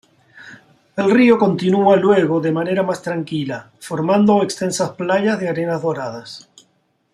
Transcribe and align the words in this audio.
El 0.95 1.11
río 1.11 1.37
continúa 1.37 1.95
luego 1.95 2.39
de 2.41 2.51
manera 2.51 2.81
más 2.81 3.03
tranquila 3.03 3.69
formando 3.79 4.41
extensas 4.41 4.89
playas 4.93 5.39
de 5.39 5.47
arenas 5.49 5.83
doradas. 5.83 6.49